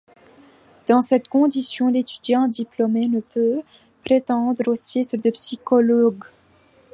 [0.87, 3.61] Dans ces conditions, l'étudiant diplômé ne peut
[4.03, 6.23] prétendre au titre de psychologue.